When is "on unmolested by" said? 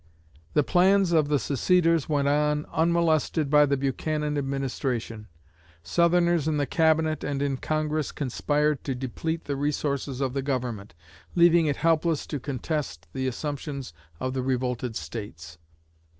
2.27-3.67